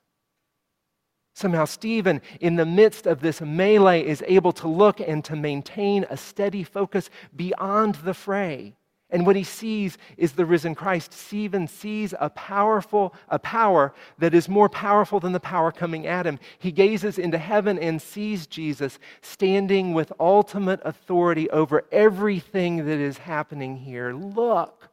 Somehow, 1.38 1.66
Stephen, 1.66 2.20
in 2.40 2.56
the 2.56 2.66
midst 2.66 3.06
of 3.06 3.22
this 3.22 3.42
melee, 3.42 4.04
is 4.04 4.24
able 4.26 4.52
to 4.54 4.68
look 4.68 5.00
and 5.00 5.24
to 5.26 5.36
maintain 5.36 6.04
a 6.10 6.18
steady 6.18 6.64
focus 6.64 7.12
beyond 7.36 7.94
the 7.94 8.16
fray. 8.16 8.74
And 9.12 9.24
what 9.24 9.36
he 9.36 9.44
sees 9.44 10.00
is 10.18 10.32
the 10.32 10.48
risen 10.48 10.74
Christ. 10.74 11.14
Stephen 11.14 11.68
sees 11.68 12.16
a 12.20 12.32
powerful, 12.32 13.14
a 13.30 13.38
power 13.38 13.94
that 14.18 14.34
is 14.34 14.50
more 14.50 14.68
powerful 14.68 15.20
than 15.20 15.32
the 15.32 15.40
power 15.40 15.72
coming 15.72 16.08
at 16.08 16.26
him. 16.26 16.40
He 16.58 16.72
gazes 16.72 17.20
into 17.20 17.38
heaven 17.38 17.78
and 17.78 18.02
sees 18.02 18.48
Jesus 18.48 18.98
standing 19.22 19.94
with 19.94 20.12
ultimate 20.20 20.80
authority 20.84 21.52
over 21.52 21.86
everything 21.92 22.78
that 22.78 22.98
is 22.98 23.20
happening 23.20 23.78
here. 23.78 24.12
Look, 24.12 24.90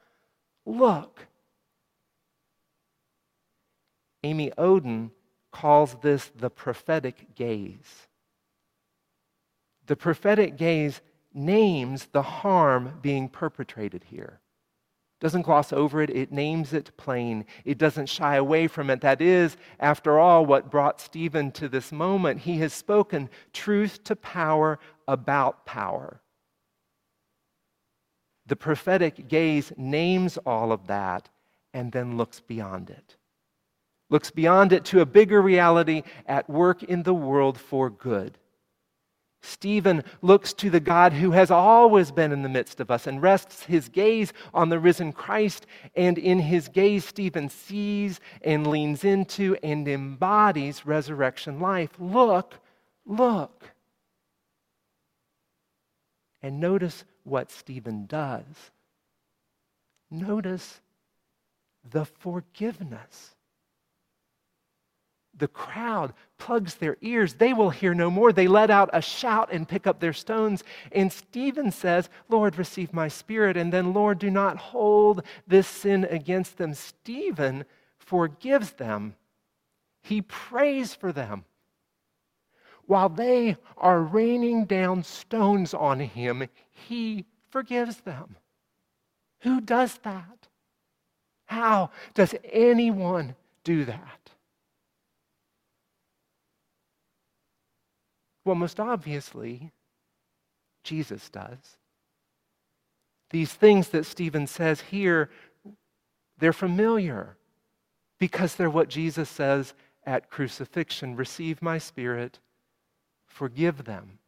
look. 0.67 1.27
Amy 4.23 4.51
Oden 4.59 5.11
calls 5.55 5.95
this 6.03 6.33
the 6.37 6.51
prophetic 6.51 7.35
gaze. 7.37 8.09
The 9.87 9.95
prophetic 9.95 10.57
gaze 10.57 11.01
names 11.33 12.07
the 12.07 12.23
harm 12.23 12.99
being 13.01 13.29
perpetrated 13.29 14.03
here. 14.05 14.41
Doesn't 15.21 15.43
gloss 15.43 15.73
over 15.73 16.03
it, 16.03 16.11
it 16.11 16.33
names 16.33 16.73
it 16.73 16.91
plain. 16.97 17.47
It 17.65 17.79
doesn't 17.79 18.09
shy 18.09 18.35
away 18.35 18.67
from 18.67 18.91
it. 18.91 19.01
That 19.01 19.23
is, 19.23 19.57
after 19.79 20.19
all, 20.19 20.45
what 20.45 20.73
brought 20.73 21.01
Stephen 21.01 21.53
to 21.53 21.69
this 21.69 21.93
moment. 21.93 22.41
He 22.41 22.59
has 22.59 22.73
spoken 22.73 23.31
truth 23.53 24.03
to 24.05 24.17
power 24.17 24.81
about 25.07 25.65
power. 25.65 26.21
The 28.47 28.57
prophetic 28.57 29.29
gaze 29.29 29.73
names 29.77 30.37
all 30.45 30.73
of 30.73 30.89
that 30.89 31.31
and 31.73 31.93
then 31.93 32.17
looks 32.17 32.41
beyond 32.41 32.91
it 32.91 33.17
looks 34.11 34.31
beyond 34.31 34.73
it 34.73 34.85
to 34.87 35.01
a 35.01 35.07
bigger 35.07 35.41
reality 35.41 36.03
at 36.27 36.49
work 36.49 36.83
in 36.83 37.03
the 37.03 37.15
world 37.15 37.59
for 37.59 37.91
good. 37.91 38.39
Stephen 39.45 40.03
looks 40.23 40.55
to 40.55 40.71
the 40.71 40.81
God 40.81 41.13
who 41.13 41.33
has 41.33 41.51
always 41.51 42.11
been 42.11 42.33
in 42.33 42.43
the 42.43 42.49
midst 42.49 42.81
of 42.81 42.91
us 42.91 43.07
and 43.07 43.21
rests 43.21 43.65
his 43.65 43.91
gaze 43.91 44.33
on 44.55 44.71
the 44.71 44.79
risen 44.79 45.13
Christ. 45.13 45.67
And 45.95 46.17
in 46.17 46.39
his 46.39 46.69
gaze, 46.69 47.05
Stephen 47.05 47.51
sees 47.51 48.21
and 48.43 48.67
leans 48.67 49.05
into 49.05 49.57
and 49.63 49.87
embodies 49.87 50.87
resurrection 50.87 51.61
life. 51.61 51.91
Look, 51.99 52.55
look. 53.05 53.65
And 56.43 56.59
notice 56.59 57.05
what 57.25 57.51
Stephen 57.51 58.07
does. 58.07 58.45
Notice 60.11 60.81
the 61.91 62.07
forgiveness 62.07 63.34
the 65.37 65.49
crowd 65.49 66.13
plugs 66.39 66.75
their 66.75 66.97
ears. 67.01 67.35
They 67.35 67.53
will 67.53 67.71
hear 67.71 67.95
no 67.95 68.11
more. 68.11 68.33
They 68.33 68.49
let 68.49 68.71
out 68.71 68.91
a 68.93 69.01
shout 69.03 69.51
and 69.53 69.69
pick 69.69 69.87
up 69.87 70.01
their 70.01 70.13
stones. 70.13 70.63
And 70.93 71.13
Stephen 71.13 71.71
says, 71.71 72.09
Lord, 72.29 72.57
receive 72.57 72.93
my 72.93 73.09
spirit. 73.09 73.57
And 73.57 73.73
then, 73.73 73.93
Lord, 73.93 74.19
do 74.19 74.31
not 74.31 74.57
hold 74.57 75.23
this 75.47 75.67
sin 75.67 76.05
against 76.05 76.59
them. 76.59 76.75
Stephen 76.75 77.65
forgives 77.99 78.73
them, 78.73 79.15
he 80.03 80.21
prays 80.21 80.95
for 80.95 81.13
them. 81.13 81.45
While 82.87 83.09
they 83.09 83.57
are 83.79 84.03
raining 84.03 84.67
down 84.67 85.03
stones 85.05 85.73
on 85.73 86.01
him, 86.01 86.49
he 86.71 87.25
forgives 87.49 87.99
them. 87.99 88.37
Who 89.41 89.63
does 89.63 89.99
that? 90.03 90.49
How 91.47 91.91
does 92.13 92.35
anyone 92.45 93.37
do 93.63 93.87
that? 93.87 94.24
Well, 98.45 98.55
most 98.55 98.79
obviously, 98.79 99.73
Jesus 100.83 101.29
does. 101.31 101.79
These 103.31 103.53
things 103.53 103.89
that 103.89 104.07
Stephen 104.07 104.47
says 104.47 104.81
here, 104.81 105.31
they're 106.39 106.53
familiar 106.53 107.37
because 108.19 108.55
they're 108.55 108.71
what 108.71 108.89
Jesus 108.89 109.29
says 109.29 109.75
at 110.07 110.31
crucifixion 110.31 111.17
receive 111.17 111.63
my 111.63 111.79
spirit, 111.79 112.39
forgive 113.27 113.85
them. 113.85 114.19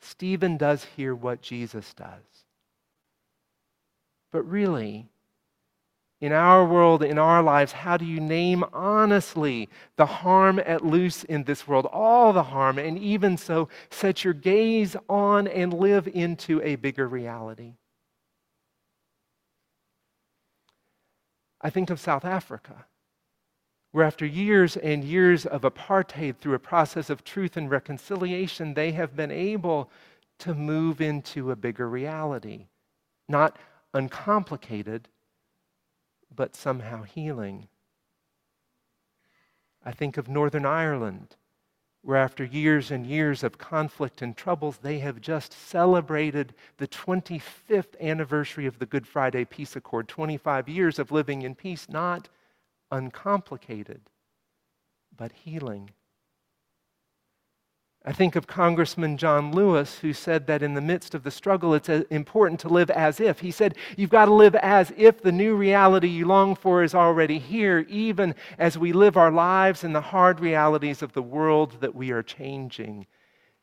Stephen 0.00 0.56
does 0.56 0.84
here 0.96 1.14
what 1.14 1.42
Jesus 1.42 1.92
does. 1.94 2.44
But 4.30 4.42
really, 4.42 5.06
in 6.20 6.32
our 6.32 6.64
world, 6.64 7.02
in 7.02 7.18
our 7.18 7.42
lives, 7.42 7.72
how 7.72 7.96
do 7.96 8.04
you 8.04 8.20
name 8.20 8.64
honestly 8.72 9.68
the 9.96 10.06
harm 10.06 10.58
at 10.64 10.84
loose 10.84 11.24
in 11.24 11.44
this 11.44 11.68
world, 11.68 11.86
all 11.92 12.32
the 12.32 12.44
harm, 12.44 12.78
and 12.78 12.98
even 12.98 13.36
so 13.36 13.68
set 13.90 14.24
your 14.24 14.32
gaze 14.32 14.96
on 15.08 15.46
and 15.46 15.74
live 15.74 16.08
into 16.08 16.62
a 16.62 16.76
bigger 16.76 17.06
reality? 17.06 17.74
I 21.60 21.68
think 21.68 21.90
of 21.90 22.00
South 22.00 22.24
Africa, 22.24 22.86
where 23.92 24.04
after 24.04 24.24
years 24.24 24.76
and 24.76 25.04
years 25.04 25.44
of 25.44 25.62
apartheid, 25.62 26.38
through 26.38 26.54
a 26.54 26.58
process 26.58 27.10
of 27.10 27.24
truth 27.24 27.56
and 27.56 27.70
reconciliation, 27.70 28.74
they 28.74 28.92
have 28.92 29.16
been 29.16 29.30
able 29.30 29.90
to 30.38 30.54
move 30.54 31.00
into 31.00 31.50
a 31.50 31.56
bigger 31.56 31.88
reality. 31.88 32.66
Not 33.28 33.58
uncomplicated, 33.92 35.08
but 36.36 36.54
somehow 36.54 37.02
healing. 37.02 37.68
I 39.84 39.92
think 39.92 40.16
of 40.16 40.28
Northern 40.28 40.66
Ireland, 40.66 41.36
where 42.02 42.18
after 42.18 42.44
years 42.44 42.90
and 42.90 43.06
years 43.06 43.42
of 43.42 43.58
conflict 43.58 44.22
and 44.22 44.36
troubles, 44.36 44.78
they 44.78 44.98
have 44.98 45.20
just 45.20 45.52
celebrated 45.52 46.54
the 46.76 46.86
25th 46.86 47.98
anniversary 48.00 48.66
of 48.66 48.78
the 48.78 48.86
Good 48.86 49.06
Friday 49.06 49.44
Peace 49.44 49.74
Accord, 49.74 50.08
25 50.08 50.68
years 50.68 50.98
of 50.98 51.10
living 51.10 51.42
in 51.42 51.54
peace, 51.54 51.88
not 51.88 52.28
uncomplicated, 52.90 54.02
but 55.16 55.32
healing. 55.32 55.90
I 58.08 58.12
think 58.12 58.36
of 58.36 58.46
Congressman 58.46 59.16
John 59.16 59.50
Lewis, 59.50 59.98
who 59.98 60.12
said 60.12 60.46
that 60.46 60.62
in 60.62 60.74
the 60.74 60.80
midst 60.80 61.12
of 61.12 61.24
the 61.24 61.30
struggle, 61.32 61.74
it's 61.74 61.88
uh, 61.88 62.04
important 62.08 62.60
to 62.60 62.68
live 62.68 62.88
as 62.90 63.18
if. 63.18 63.40
He 63.40 63.50
said, 63.50 63.74
You've 63.96 64.10
got 64.10 64.26
to 64.26 64.32
live 64.32 64.54
as 64.54 64.92
if 64.96 65.20
the 65.20 65.32
new 65.32 65.56
reality 65.56 66.06
you 66.06 66.24
long 66.24 66.54
for 66.54 66.84
is 66.84 66.94
already 66.94 67.40
here, 67.40 67.84
even 67.88 68.36
as 68.58 68.78
we 68.78 68.92
live 68.92 69.16
our 69.16 69.32
lives 69.32 69.82
in 69.82 69.92
the 69.92 70.00
hard 70.00 70.38
realities 70.38 71.02
of 71.02 71.14
the 71.14 71.22
world 71.22 71.80
that 71.80 71.96
we 71.96 72.12
are 72.12 72.22
changing. 72.22 73.08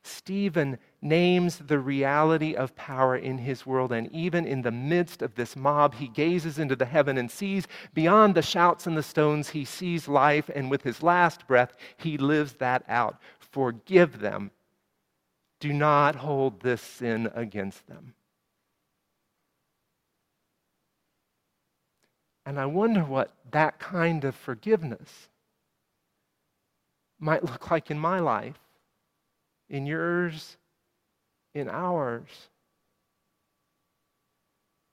Stephen 0.06 0.78
names 1.02 1.60
the 1.60 1.80
reality 1.80 2.54
of 2.54 2.76
power 2.76 3.16
in 3.16 3.38
his 3.38 3.66
world, 3.66 3.94
and 3.94 4.12
even 4.12 4.46
in 4.46 4.62
the 4.62 4.72
midst 4.72 5.22
of 5.22 5.36
this 5.36 5.56
mob, 5.56 5.96
he 5.96 6.10
gazes 6.10 6.60
into 6.60 6.76
the 6.76 6.86
heaven 6.86 7.18
and 7.18 7.32
sees 7.32 7.66
beyond 7.94 8.36
the 8.36 8.42
shouts 8.42 8.86
and 8.86 8.98
the 8.98 9.04
stones, 9.04 9.50
he 9.50 9.64
sees 9.64 10.10
life, 10.10 10.50
and 10.54 10.70
with 10.70 10.84
his 10.84 11.02
last 11.02 11.48
breath, 11.48 11.74
he 11.96 12.18
lives 12.18 12.54
that 12.54 12.84
out 12.90 13.18
forgive 13.54 14.20
them. 14.20 14.52
Do 15.60 15.72
not 15.72 16.16
hold 16.16 16.60
this 16.60 16.82
sin 16.82 17.32
against 17.34 17.88
them. 17.88 18.16
And 22.46 22.60
I 22.60 22.66
wonder 22.66 23.06
what 23.06 23.32
that 23.52 23.80
kind 23.80 24.26
of 24.26 24.36
forgiveness 24.36 25.30
might 27.18 27.46
look 27.46 27.72
like 27.72 27.90
in 27.90 27.98
my 27.98 28.20
life, 28.20 28.60
in 29.70 29.86
yours, 29.86 30.58
in 31.54 31.70
ours. 31.70 32.50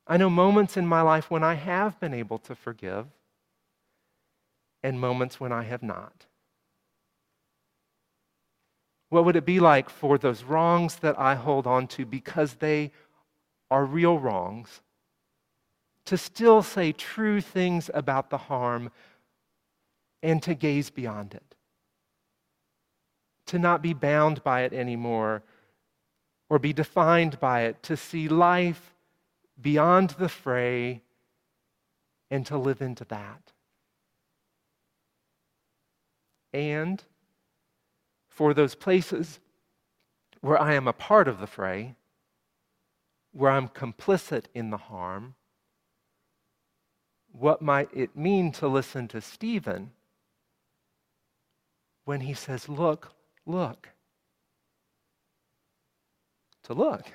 I 0.06 0.16
know 0.16 0.30
moments 0.30 0.76
in 0.76 0.86
my 0.86 1.02
life 1.02 1.30
when 1.30 1.42
I 1.42 1.54
have 1.54 1.98
been 1.98 2.14
able 2.14 2.38
to 2.40 2.54
forgive, 2.54 3.06
and 4.82 5.00
moments 5.00 5.40
when 5.40 5.50
I 5.50 5.64
have 5.64 5.82
not. 5.82 6.26
What 9.10 9.24
would 9.24 9.36
it 9.36 9.44
be 9.44 9.60
like 9.60 9.90
for 9.90 10.18
those 10.18 10.44
wrongs 10.44 10.96
that 10.96 11.18
I 11.18 11.34
hold 11.34 11.66
on 11.66 11.88
to 11.88 12.06
because 12.06 12.54
they 12.54 12.92
are 13.70 13.84
real 13.84 14.18
wrongs 14.18 14.80
to 16.06 16.16
still 16.16 16.62
say 16.62 16.92
true 16.92 17.40
things 17.40 17.90
about 17.92 18.30
the 18.30 18.38
harm 18.38 18.90
and 20.22 20.42
to 20.44 20.54
gaze 20.54 20.90
beyond 20.90 21.34
it? 21.34 21.56
To 23.46 23.58
not 23.58 23.82
be 23.82 23.92
bound 23.92 24.42
by 24.44 24.62
it 24.62 24.72
anymore 24.72 25.42
or 26.48 26.60
be 26.60 26.72
defined 26.72 27.38
by 27.40 27.62
it, 27.62 27.82
to 27.84 27.96
see 27.96 28.28
life 28.28 28.94
beyond 29.60 30.10
the 30.10 30.28
fray 30.28 31.02
and 32.30 32.44
to 32.46 32.56
live 32.56 32.80
into 32.82 33.04
that. 33.06 33.52
And 36.52 37.02
for 38.40 38.54
those 38.54 38.74
places 38.74 39.38
where 40.40 40.58
I 40.58 40.72
am 40.72 40.88
a 40.88 40.94
part 40.94 41.28
of 41.28 41.40
the 41.40 41.46
fray, 41.46 41.94
where 43.32 43.50
I'm 43.50 43.68
complicit 43.68 44.46
in 44.54 44.70
the 44.70 44.78
harm, 44.78 45.34
what 47.32 47.60
might 47.60 47.90
it 47.92 48.16
mean 48.16 48.50
to 48.52 48.66
listen 48.66 49.08
to 49.08 49.20
Stephen 49.20 49.90
when 52.06 52.22
he 52.22 52.32
says, 52.32 52.66
Look, 52.66 53.12
look? 53.44 53.90
To 56.62 56.72
look 56.72 57.12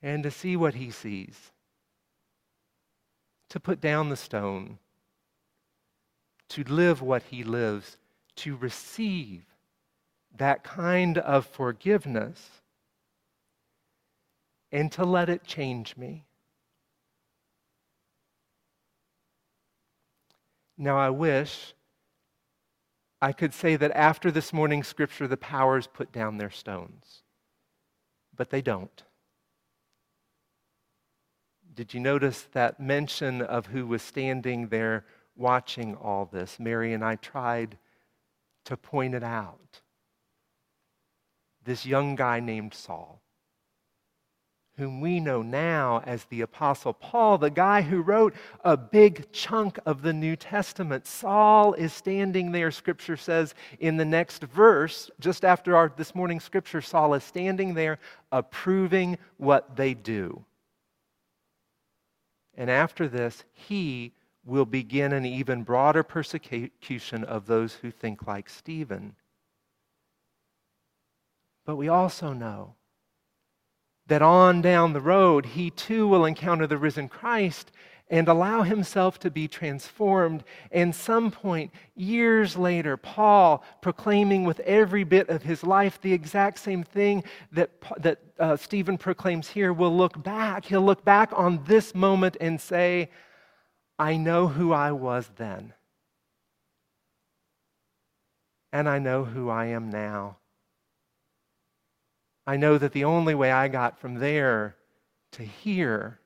and 0.00 0.22
to 0.22 0.30
see 0.30 0.56
what 0.56 0.72
he 0.72 0.90
sees, 0.90 1.52
to 3.50 3.60
put 3.60 3.82
down 3.82 4.08
the 4.08 4.16
stone, 4.16 4.78
to 6.48 6.64
live 6.64 7.02
what 7.02 7.24
he 7.24 7.44
lives 7.44 7.98
to 8.38 8.56
receive 8.56 9.44
that 10.36 10.64
kind 10.64 11.18
of 11.18 11.46
forgiveness 11.46 12.50
and 14.70 14.92
to 14.92 15.04
let 15.04 15.28
it 15.28 15.44
change 15.44 15.96
me. 15.96 16.24
Now, 20.76 20.96
I 20.96 21.10
wish 21.10 21.74
I 23.20 23.32
could 23.32 23.52
say 23.52 23.74
that 23.76 23.90
after 23.92 24.30
this 24.30 24.52
morning's 24.52 24.86
scripture, 24.86 25.26
the 25.26 25.36
powers 25.36 25.88
put 25.88 26.12
down 26.12 26.38
their 26.38 26.50
stones, 26.50 27.22
but 28.36 28.50
they 28.50 28.62
don't. 28.62 29.02
Did 31.74 31.94
you 31.94 32.00
notice 32.00 32.42
that 32.52 32.78
mention 32.78 33.42
of 33.42 33.66
who 33.66 33.86
was 33.86 34.02
standing 34.02 34.68
there 34.68 35.04
watching 35.34 35.96
all 35.96 36.26
this? 36.26 36.60
Mary 36.60 36.92
and 36.92 37.04
I 37.04 37.16
tried 37.16 37.76
to 38.68 38.76
point 38.76 39.14
it 39.14 39.22
out. 39.22 39.80
This 41.64 41.86
young 41.86 42.16
guy 42.16 42.38
named 42.38 42.74
Saul, 42.74 43.22
whom 44.76 45.00
we 45.00 45.20
know 45.20 45.40
now 45.40 46.02
as 46.04 46.26
the 46.26 46.42
Apostle 46.42 46.92
Paul, 46.92 47.38
the 47.38 47.48
guy 47.48 47.80
who 47.80 48.02
wrote 48.02 48.34
a 48.62 48.76
big 48.76 49.32
chunk 49.32 49.78
of 49.86 50.02
the 50.02 50.12
New 50.12 50.36
Testament. 50.36 51.06
Saul 51.06 51.72
is 51.72 51.94
standing 51.94 52.52
there, 52.52 52.70
scripture 52.70 53.16
says 53.16 53.54
in 53.80 53.96
the 53.96 54.04
next 54.04 54.42
verse, 54.42 55.10
just 55.18 55.46
after 55.46 55.74
our, 55.74 55.90
this 55.96 56.14
morning's 56.14 56.44
scripture, 56.44 56.82
Saul 56.82 57.14
is 57.14 57.24
standing 57.24 57.72
there 57.72 57.98
approving 58.30 59.16
what 59.38 59.76
they 59.76 59.94
do. 59.94 60.44
And 62.54 62.70
after 62.70 63.08
this, 63.08 63.44
he 63.54 64.12
will 64.48 64.64
begin 64.64 65.12
an 65.12 65.26
even 65.26 65.62
broader 65.62 66.02
persecution 66.02 67.22
of 67.24 67.46
those 67.46 67.74
who 67.74 67.90
think 67.90 68.26
like 68.26 68.48
Stephen. 68.48 69.14
But 71.66 71.76
we 71.76 71.88
also 71.88 72.32
know 72.32 72.74
that 74.06 74.22
on 74.22 74.62
down 74.62 74.94
the 74.94 75.02
road, 75.02 75.44
he 75.44 75.68
too 75.70 76.08
will 76.08 76.24
encounter 76.24 76.66
the 76.66 76.78
risen 76.78 77.08
Christ 77.08 77.70
and 78.10 78.26
allow 78.26 78.62
himself 78.62 79.18
to 79.18 79.30
be 79.30 79.46
transformed. 79.46 80.42
And 80.72 80.94
some 80.94 81.30
point, 81.30 81.70
years 81.94 82.56
later, 82.56 82.96
Paul, 82.96 83.62
proclaiming 83.82 84.44
with 84.44 84.60
every 84.60 85.04
bit 85.04 85.28
of 85.28 85.42
his 85.42 85.62
life 85.62 86.00
the 86.00 86.14
exact 86.14 86.58
same 86.58 86.82
thing 86.82 87.22
that, 87.52 87.70
that 87.98 88.18
uh, 88.38 88.56
Stephen 88.56 88.96
proclaims 88.96 89.48
here, 89.48 89.74
will 89.74 89.94
look 89.94 90.22
back. 90.22 90.64
He'll 90.64 90.80
look 90.80 91.04
back 91.04 91.32
on 91.34 91.62
this 91.66 91.94
moment 91.94 92.38
and 92.40 92.58
say, 92.58 93.10
I 93.98 94.16
know 94.16 94.46
who 94.46 94.72
I 94.72 94.92
was 94.92 95.30
then. 95.36 95.72
And 98.72 98.88
I 98.88 98.98
know 98.98 99.24
who 99.24 99.48
I 99.48 99.66
am 99.66 99.90
now. 99.90 100.36
I 102.46 102.56
know 102.56 102.78
that 102.78 102.92
the 102.92 103.04
only 103.04 103.34
way 103.34 103.50
I 103.50 103.68
got 103.68 103.98
from 103.98 104.14
there 104.14 104.76
to 105.32 105.42
here 105.42 106.20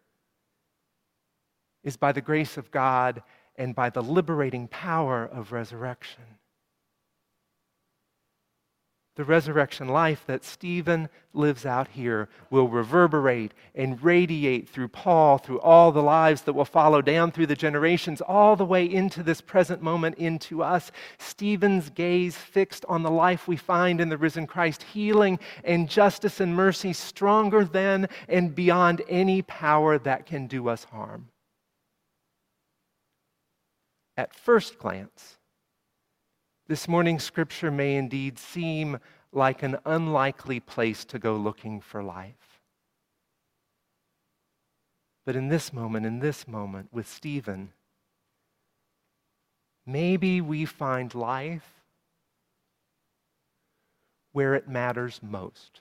is 1.83 1.97
by 1.97 2.13
the 2.13 2.21
grace 2.21 2.57
of 2.57 2.71
God 2.71 3.23
and 3.57 3.75
by 3.75 3.91
the 3.91 4.03
liberating 4.03 4.69
power 4.69 5.25
of 5.25 5.53
resurrection. 5.53 6.23
The 9.15 9.25
resurrection 9.25 9.89
life 9.89 10.25
that 10.27 10.43
Stephen 10.43 11.11
lives 11.35 11.67
out 11.67 11.89
here 11.89 12.31
will 12.49 12.69
reverberate 12.69 13.53
and 13.75 14.03
radiate 14.03 14.71
through 14.71 14.89
Paul, 14.89 15.37
through 15.37 15.61
all 15.61 15.93
the 15.93 16.03
lives 16.03 16.43
that 16.43 16.55
will 16.55 16.65
follow 16.65 17.03
down 17.03 17.31
through 17.31 17.49
the 17.49 17.55
generations, 17.55 18.23
all 18.23 18.57
the 18.57 18.65
way 18.65 18.91
into 18.91 19.23
this 19.23 19.43
present 19.43 19.83
moment, 19.83 20.17
into 20.17 20.63
us. 20.63 20.91
Stephen's 21.19 21.91
gaze 21.91 22.37
fixed 22.37 22.87
on 22.89 23.03
the 23.03 23.11
life 23.11 23.47
we 23.47 23.57
find 23.57 24.01
in 24.01 24.09
the 24.09 24.17
risen 24.17 24.47
Christ, 24.47 24.83
healing 24.83 25.39
and 25.63 25.91
justice 25.91 26.41
and 26.41 26.57
mercy 26.57 26.95
stronger 26.95 27.67
than 27.67 28.09
and 28.29 28.55
beyond 28.55 29.03
any 29.11 29.43
power 29.43 29.99
that 29.99 30.25
can 30.25 30.47
do 30.47 30.69
us 30.69 30.85
harm. 30.85 31.29
At 34.17 34.35
first 34.35 34.79
glance, 34.79 35.37
this 36.73 36.89
morning's 36.89 37.23
scripture 37.23 37.71
may 37.71 37.97
indeed 37.97 38.39
seem 38.39 38.99
like 39.31 39.63
an 39.63 39.77
unlikely 39.85 40.59
place 40.59 41.05
to 41.05 41.19
go 41.19 41.37
looking 41.37 41.83
for 41.83 42.03
life. 42.03 42.63
But 45.27 45.37
in 45.37 45.49
this 45.49 45.71
moment, 45.71 46.07
in 46.07 46.21
this 46.21 46.49
moment 46.49 46.89
with 46.91 47.07
Stephen, 47.07 47.75
maybe 49.85 50.41
we 50.41 50.65
find 50.65 51.15
life 51.15 51.83
where 54.33 54.55
it 54.55 54.67
matters 54.67 55.21
most. 55.23 55.81